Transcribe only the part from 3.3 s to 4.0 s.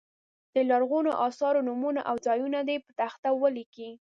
ولیکي.